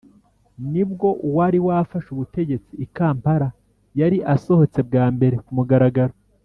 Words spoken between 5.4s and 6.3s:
ku mugaragaro.